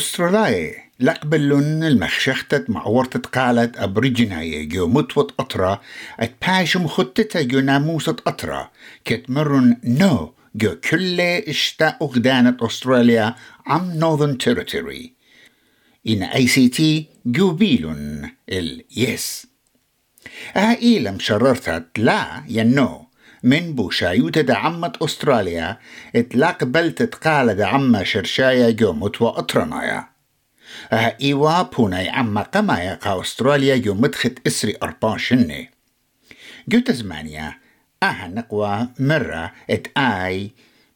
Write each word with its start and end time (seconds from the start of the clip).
أستراليا. 0.00 0.90
لقبلون 1.00 1.84
المخشختة 1.84 2.64
معورتة 2.68 3.20
قالت 3.20 3.76
أبريجناية 3.76 4.68
جو 4.68 4.86
متوت 4.86 5.34
أطرة 5.40 5.80
أتباشم 6.20 6.86
خطتة 6.86 7.42
جو 7.42 7.60
ناموسة 7.60 8.16
أطرة 8.26 8.70
كتمرن 9.04 9.76
نو 9.84 10.34
جو 10.54 10.74
كل 10.74 11.20
إشتا 11.20 11.96
أغدانة 12.02 12.56
أستراليا 12.60 13.34
عم 13.66 13.92
نوذن 13.92 14.38
تيريتوري 14.38 15.12
إن 16.08 16.22
أي 16.22 16.46
سي 16.46 16.68
تي 16.68 17.06
جو 17.26 17.50
بيلون 17.50 18.30
اليس 18.48 19.46
أهائي 20.56 21.10
مشررتت 21.10 21.86
لا 21.98 22.44
ينو 22.48 23.06
من 23.42 23.74
بوشايوت 23.74 24.38
دعمت 24.38 25.02
أستراليا 25.02 25.78
اتلاق 26.16 26.64
بلت 26.64 27.02
تقال 27.02 27.56
دعم 27.56 28.04
شرشايا 28.04 28.70
جومت 28.70 29.22
وأطرنايا. 29.22 30.08
أها 30.92 31.16
إيوا 31.20 31.62
بوناي 31.62 32.08
عما 32.08 32.42
قمايا 32.42 32.94
قا 32.94 33.20
أستراليا 33.20 33.76
جومت 33.76 34.14
خت 34.14 34.46
إسري 34.46 34.76
أربان 34.82 35.18
شني. 35.18 35.70
جو 36.68 36.78
تزمانيا 36.80 37.54
أها 38.02 38.28
نقوى 38.28 38.88
مرة 38.98 39.52
إت 39.70 39.98
آي 39.98 40.50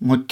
I've 0.00 0.28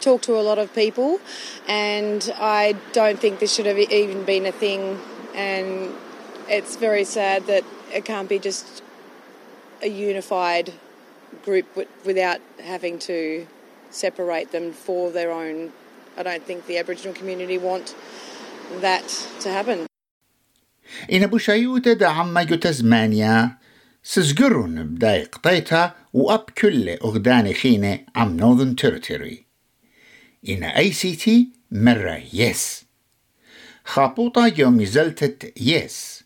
talked 0.00 0.22
to 0.22 0.38
a 0.38 0.44
lot 0.50 0.58
of 0.58 0.72
people 0.72 1.18
and 1.66 2.32
I 2.38 2.76
don't 2.92 3.18
think 3.18 3.40
this 3.40 3.52
should 3.52 3.66
have 3.66 3.76
even 3.76 4.22
been 4.22 4.46
a 4.46 4.52
thing 4.52 5.00
and 5.34 5.90
it's 6.48 6.76
very 6.76 7.02
sad 7.02 7.48
that 7.48 7.64
it 7.92 8.04
can't 8.04 8.28
be 8.28 8.38
just 8.38 8.84
a 9.81 9.89
unified 9.89 10.73
group 11.43 11.65
without 12.05 12.39
having 12.63 12.99
to 12.99 13.47
separate 13.91 14.51
them 14.51 14.71
for 14.71 15.11
their 15.11 15.31
own. 15.31 15.71
I 16.17 16.23
don't 16.23 16.43
think 16.43 16.65
the 16.65 16.77
Aboriginal 16.77 17.13
community 17.13 17.57
want 17.57 17.95
that 18.81 19.07
to 19.41 19.49
happen. 19.49 19.87
إن 21.11 21.23
أبو 21.23 21.37
شايوتة 21.37 21.93
دا 21.93 22.07
عما 22.07 22.43
جو 22.43 22.55
تزمانيا 22.55 23.57
سزقرون 24.03 24.83
بداي 24.83 25.23
قطيتها 25.23 25.95
وأب 26.13 26.49
كل 26.57 26.89
أغدان 26.89 27.53
خينة 27.53 27.99
عم 28.15 28.37
نوذن 28.37 28.75
تيريتوري 28.75 29.45
إن 30.49 30.63
أي 30.63 30.91
سي 30.91 31.15
تي 31.15 31.49
مرة 31.71 32.23
يس 32.33 32.85
خابوطة 33.85 34.53
يوم 34.57 34.85
زلتت 34.85 35.61
يس 35.61 36.23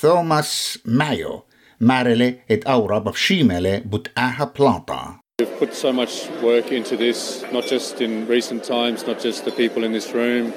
ثوماس 0.00 0.78
مايو 0.84 1.42
مارلي 1.80 2.38
ات 2.50 2.66
أورا 2.66 2.98
بفشيملي 2.98 3.82
بتآها 3.86 4.52
بلانتا 4.58 5.20
We've 5.42 5.58
put 5.58 5.74
so 5.74 5.92
much 5.92 6.30
work 6.42 6.72
into 6.72 6.96
this, 6.96 7.44
not 7.52 7.64
just 7.66 8.00
in 8.00 8.26
recent 8.26 8.64
times, 8.64 9.06
not 9.06 9.18
just 9.20 9.44
the 9.44 9.52
people 9.52 9.84
in 9.84 9.92
this 9.92 10.08
room, 10.14 10.54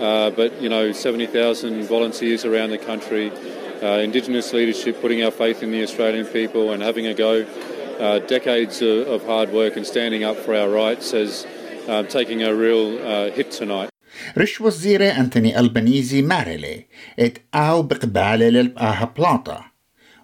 uh, 0.00 0.30
but 0.30 0.50
you 0.62 0.70
know, 0.70 0.90
70,000 0.90 1.84
volunteers 1.84 2.46
around 2.46 2.70
the 2.70 2.78
country, 2.78 3.30
uh, 3.82 3.98
Indigenous 4.08 4.54
leadership, 4.54 5.02
putting 5.02 5.22
our 5.22 5.30
faith 5.30 5.62
in 5.62 5.70
the 5.70 5.82
Australian 5.82 6.24
people 6.24 6.72
and 6.72 6.82
having 6.82 7.06
a 7.06 7.14
go. 7.14 7.44
Uh, 8.00 8.18
decades 8.20 8.80
of, 8.80 9.06
of, 9.06 9.24
hard 9.26 9.52
work 9.52 9.76
and 9.76 9.86
standing 9.86 10.24
up 10.24 10.36
for 10.36 10.56
our 10.56 10.68
rights 10.68 11.12
as 11.12 11.46
um, 11.88 12.04
taking 12.08 12.42
a 12.42 12.52
real 12.54 12.98
uh, 13.06 13.30
hit 13.30 13.50
tonight. 13.52 13.88
رش 14.38 14.60
وزيرة 14.60 15.04
أنتوني 15.04 15.60
ألبانيزي 15.60 16.22
مارلي 16.22 16.86
ات 17.18 17.38
أو 17.54 17.82
بقبالة 17.82 18.48
للبقاها 18.48 19.12
بلاطة 19.16 19.72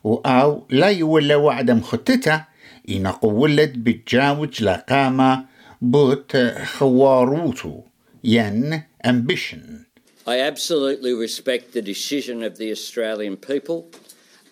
وأو 0.03 0.65
لا 0.69 0.87
يولى 0.87 1.35
وعدم 1.35 1.81
خطتها 1.81 2.47
إن 2.89 3.07
قولت 3.07 3.73
بتجاوج 3.77 4.63
لقامة 4.63 5.45
بوت 5.81 6.37
خواروتو 6.65 7.81
ين 8.23 8.83
ambition. 9.05 9.85
I 10.25 10.39
absolutely 10.39 11.13
respect 11.13 11.73
the 11.73 11.81
decision 11.81 12.43
of 12.43 12.57
the 12.57 12.71
Australian 12.71 13.35
people 13.37 13.89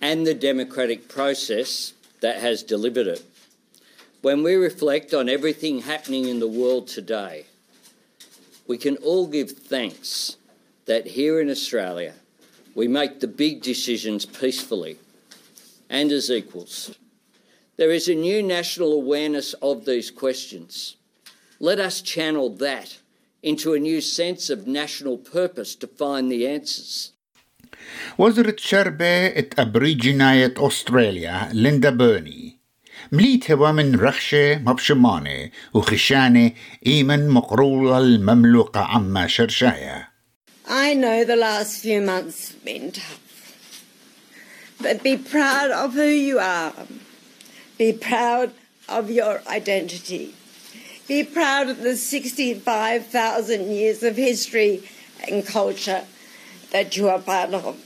and 0.01 0.27
the 0.27 0.33
democratic 0.33 1.07
process 1.07 1.93
that 2.19 2.41
has 2.41 2.63
delivered 2.63 3.07
it. 3.07 3.23
When 4.21 4.43
we 4.43 4.55
reflect 4.55 5.13
on 5.13 5.29
everything 5.29 5.81
happening 5.81 6.27
in 6.27 6.39
the 6.39 6.47
world 6.47 6.87
today, 6.87 7.45
we 8.67 8.77
can 8.77 8.97
all 8.97 9.27
give 9.27 9.51
thanks 9.51 10.37
that 10.85 11.07
here 11.07 11.39
in 11.39 11.49
Australia 11.49 12.13
we 12.75 12.87
make 12.87 13.19
the 13.19 13.27
big 13.27 13.61
decisions 13.61 14.25
peacefully 14.25 14.97
and 15.90 16.12
as 16.12 16.30
equals. 16.30 16.96
There 17.76 17.90
is 17.90 18.08
a 18.08 18.14
new 18.14 18.42
national 18.42 18.92
awareness 18.92 19.52
of 19.54 19.84
these 19.84 20.10
questions. 20.10 20.96
Let 21.60 21.78
us 21.78 22.00
channel 22.00 22.48
that 22.66 22.98
into 23.42 23.74
a 23.74 23.78
new 23.78 24.00
sense 24.00 24.50
of 24.50 24.66
national 24.66 25.18
purpose 25.18 25.74
to 25.76 25.86
find 25.86 26.30
the 26.30 26.46
answers. 26.46 27.12
وزرة 28.18 28.56
شربة 28.58 29.26
ات 29.26 29.58
أبريجيناية 29.58 30.54
أستراليا 30.58 31.50
ليندا 31.52 31.90
بيرني 31.90 32.56
مليت 33.12 33.50
هوا 33.50 33.72
من 33.72 33.94
رخشة 34.00 34.58
مبشمانة 34.58 35.50
وخشانة 35.74 36.52
إيمن 36.86 37.28
مقرولة 37.28 37.98
المملوكة 37.98 38.80
عما 38.80 39.26
شرشايا 39.26 40.08
I 40.68 40.94
know 40.94 41.24
the 41.24 41.36
last 41.36 41.80
few 41.82 42.00
months 42.00 42.48
have 42.48 42.64
been 42.64 42.90
tough. 42.90 43.19
But 44.81 45.03
be 45.03 45.17
proud 45.17 45.71
of 45.71 45.93
who 45.93 46.07
you 46.07 46.39
are. 46.39 46.73
Be 47.77 47.93
proud 47.93 48.53
of 48.89 49.09
your 49.09 49.41
identity. 49.47 50.33
Be 51.07 51.23
proud 51.23 51.69
of 51.69 51.79
the 51.81 51.95
65,000 51.95 53.71
years 53.71 54.01
of 54.03 54.15
history 54.15 54.89
and 55.27 55.45
culture 55.45 56.05
that 56.71 56.95
you 56.97 57.09
are 57.09 57.19
part 57.19 57.53
of 57.53 57.77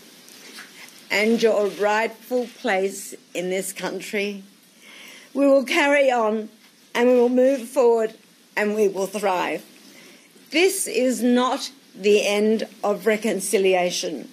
and 1.11 1.41
your 1.41 1.67
rightful 1.67 2.47
place 2.59 3.15
in 3.33 3.49
this 3.49 3.73
country. 3.73 4.43
We 5.33 5.47
will 5.47 5.63
carry 5.63 6.11
on 6.11 6.49
and 6.93 7.09
we 7.09 7.15
will 7.15 7.29
move 7.29 7.67
forward 7.67 8.15
and 8.55 8.75
we 8.75 8.87
will 8.87 9.07
thrive. 9.07 9.63
This 10.51 10.87
is 10.87 11.21
not 11.21 11.71
the 11.93 12.25
end 12.25 12.67
of 12.83 13.05
reconciliation. 13.05 14.29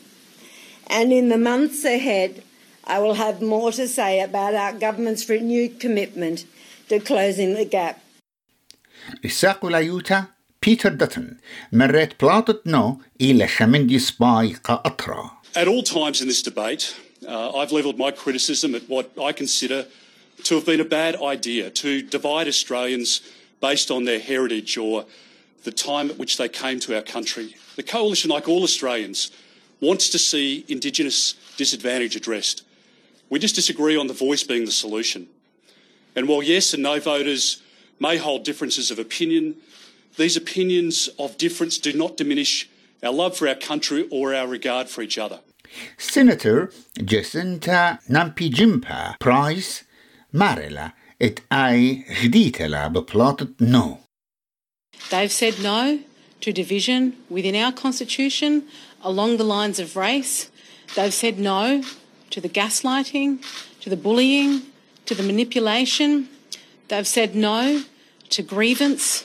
And 0.87 1.12
in 1.12 1.28
the 1.28 1.39
months 1.39 1.84
ahead, 1.84 2.43
I 2.85 3.00
will 3.00 3.16
have 3.16 3.41
more 3.41 3.72
to 3.74 3.88
say 3.88 4.22
about 4.22 4.53
our 4.53 4.74
government's 4.74 5.28
renewed 5.30 5.80
commitment 5.80 6.46
to 6.90 7.00
closing 7.00 7.53
the 7.53 7.66
gap. 7.66 8.00
الساق 9.25 9.66
لايوتا 9.66 10.25
بيتر 10.63 10.90
دتن 10.90 11.38
مريت 11.72 12.24
بلاطة 12.24 12.62
نو 12.66 13.02
إلى 13.22 13.47
خمندي 13.47 14.00
سباي 14.00 14.53
قاطرة 14.63 15.38
At 15.56 15.68
all 15.68 15.84
times 15.84 16.22
in 16.22 16.28
this 16.28 16.41
debate, 16.41 16.96
uh, 17.28 17.58
I've 17.58 17.72
levelled 17.72 17.97
my 17.97 18.12
criticism 18.12 18.75
at 18.75 18.88
what 18.88 19.12
I 19.22 19.31
consider 19.31 19.88
to 20.44 20.56
have 20.56 20.66
been 20.66 20.80
a 20.80 20.85
bad 20.85 21.16
idea 21.22 21.69
to 21.69 22.02
divide 22.02 22.47
Australians 22.47 23.22
based 23.59 23.90
on 23.90 24.06
their 24.06 24.19
heritage 24.19 24.78
or 24.78 25.06
the 25.63 25.72
time 25.72 26.09
at 26.12 26.18
which 26.18 26.38
they 26.38 26.47
came 26.47 26.80
to 26.81 26.96
our 26.96 27.02
country. 27.02 27.56
The 27.75 27.84
Coalition, 27.84 28.30
like 28.30 28.47
all 28.47 28.63
Australians, 28.63 29.31
wants 29.81 30.09
to 30.09 30.19
see 30.19 30.63
Indigenous 30.68 31.35
disadvantage 31.58 32.16
addressed. 32.16 32.63
We 33.32 33.38
just 33.38 33.54
disagree 33.54 33.97
on 33.97 34.09
the 34.09 34.12
voice 34.12 34.43
being 34.43 34.66
the 34.66 34.70
solution. 34.70 35.26
And 36.15 36.28
while 36.28 36.43
yes 36.43 36.75
and 36.75 36.82
no 36.82 37.00
voters 37.00 37.62
may 37.98 38.19
hold 38.19 38.44
differences 38.44 38.91
of 38.91 38.98
opinion, 38.98 39.54
these 40.19 40.37
opinions 40.37 41.09
of 41.19 41.38
difference 41.38 41.78
do 41.78 41.94
not 41.94 42.19
diminish 42.19 42.69
our 43.03 43.10
love 43.10 43.34
for 43.34 43.48
our 43.48 43.54
country 43.54 44.06
or 44.10 44.34
our 44.34 44.47
regard 44.47 44.91
for 44.91 45.00
each 45.00 45.16
other. 45.16 45.41
Senator 45.97 46.71
Jacinta 47.03 48.00
Nampijinpa 48.06 49.19
Price 49.19 49.84
Marela 50.34 50.92
et 51.19 51.41
ai 51.50 52.04
hditela 52.10 52.92
beplotted 52.92 53.59
no. 53.59 54.01
They've 55.10 55.33
said 55.33 55.59
no 55.62 56.01
to 56.42 56.53
division 56.53 57.16
within 57.30 57.57
our 57.57 57.72
constitution 57.72 58.65
along 59.03 59.39
the 59.39 59.45
lines 59.45 59.78
of 59.78 59.97
race. 59.97 60.51
They've 60.95 61.15
said 61.15 61.39
no 61.39 61.83
to 62.33 62.41
the 62.41 62.49
gaslighting, 62.49 63.43
to 63.81 63.89
the 63.89 63.97
bullying, 63.97 64.63
to 65.07 65.15
the 65.15 65.23
manipulation. 65.23 66.29
They've 66.89 67.07
said 67.07 67.34
no 67.34 67.84
to 68.31 68.43
grievance 68.43 69.25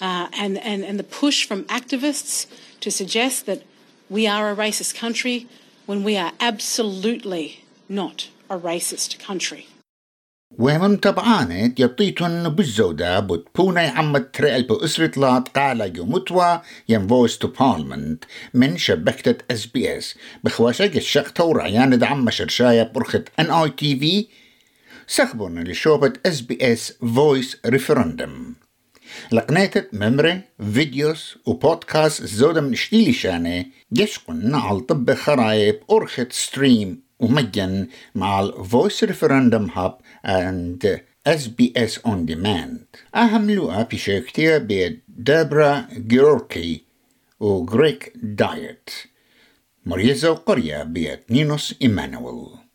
uh, 0.00 0.28
and, 0.32 0.58
and, 0.58 0.84
and 0.84 0.98
the 0.98 1.04
push 1.04 1.46
from 1.46 1.64
activists 1.64 2.46
to 2.80 2.90
suggest 2.90 3.46
that 3.46 3.62
we 4.10 4.26
are 4.26 4.50
a 4.50 4.56
racist 4.56 4.94
country 4.94 5.46
when 5.86 6.02
we 6.04 6.16
are 6.16 6.32
absolutely 6.40 7.64
not 7.88 8.28
a 8.50 8.58
racist 8.58 9.18
country. 9.18 9.66
ومن 10.50 10.96
طبعانت 10.96 11.80
يطيتن 11.80 12.48
بالزودة 12.48 13.20
بتبونا 13.20 13.80
عمد 13.80 14.30
ترقل 14.30 14.62
بأسرة 14.62 15.18
لات 15.20 15.48
قال 15.48 15.96
يومتوا 15.96 16.56
ين 16.88 17.06
فويس 17.06 17.38
تو 17.38 17.48
بارلمنت 17.48 18.24
من 18.54 18.76
شبكة 18.76 19.36
إس 19.50 19.66
بي 19.66 19.98
إس. 19.98 20.14
بخواشق 20.44 20.94
الشقطة 20.96 21.44
ورعيان 21.44 21.98
دعم 21.98 22.30
شرشاية 22.30 22.82
برخة 22.82 23.24
إن 23.40 23.50
آي 23.50 23.70
تي 23.70 23.98
في 23.98 24.26
سخبون 25.06 25.64
لشوبة 25.64 26.12
إس 26.26 26.40
بي 26.40 26.72
إس 26.72 26.92
فويس 26.92 27.56
ريفرندم. 27.66 28.54
لقناتت 29.32 29.88
ممرة 29.92 30.42
فيديوز 30.74 31.34
وبودكاست 31.46 32.22
زودة 32.24 32.60
من 32.60 32.74
شتيلي 32.74 33.12
شانة 33.12 33.64
جشقن 33.92 34.54
على 34.54 34.80
طب 34.80 35.14
خرايب 35.14 35.80
أرخت 35.90 36.32
ستريم 36.32 37.07
ومجانا 37.18 37.86
مع 38.14 38.40
الـ 38.40 38.52
Voice 38.52 39.06
Referendum 39.06 39.70
Hub 39.76 39.94
and 40.24 41.00
SBS 41.28 41.98
On 42.06 42.06
Demand. 42.06 42.06
أهم 42.06 42.26
ديماند 42.26 42.86
اهملوا 43.14 43.80
ابي 43.80 43.98
شيكتيا 43.98 44.58
بدابرا 44.58 45.88
جيوركي 45.92 46.84
و 47.40 47.46
وغريك 47.46 48.12
دايت 48.16 48.90
مريزة 49.86 50.30
وقرية 50.30 50.82
بيت 50.82 51.30
نينوس 51.30 51.74
إيمانويل 51.82 52.67